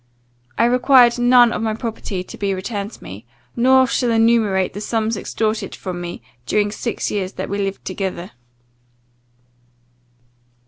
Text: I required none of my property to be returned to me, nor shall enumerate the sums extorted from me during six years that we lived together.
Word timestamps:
I 0.57 0.65
required 0.65 1.19
none 1.19 1.51
of 1.53 1.61
my 1.61 1.75
property 1.75 2.23
to 2.23 2.35
be 2.35 2.55
returned 2.55 2.91
to 2.93 3.03
me, 3.03 3.23
nor 3.55 3.85
shall 3.85 4.09
enumerate 4.09 4.73
the 4.73 4.81
sums 4.81 5.15
extorted 5.15 5.75
from 5.75 6.01
me 6.01 6.23
during 6.47 6.71
six 6.71 7.11
years 7.11 7.33
that 7.33 7.49
we 7.49 7.59
lived 7.59 7.85
together. 7.85 8.31